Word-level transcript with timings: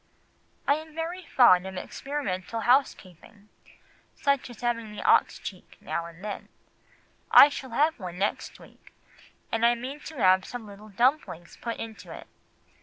"I 0.67 0.77
am 0.77 0.95
very 0.95 1.23
fond 1.23 1.67
of 1.67 1.77
experimental 1.77 2.61
housekeeping, 2.61 3.49
such 4.15 4.49
as 4.49 4.61
having 4.61 4.97
an 4.97 5.03
ox 5.05 5.37
cheek 5.37 5.77
now 5.79 6.07
and 6.07 6.23
then; 6.25 6.49
I 7.29 7.49
shall 7.49 7.69
have 7.69 7.99
one 7.99 8.17
next 8.17 8.59
week, 8.59 8.95
and 9.51 9.63
I 9.63 9.75
mean 9.75 9.99
to 9.99 10.17
have 10.17 10.43
some 10.43 10.65
little 10.65 10.89
dumplings 10.89 11.55
put 11.61 11.77
into 11.77 12.11
it." 12.11 12.25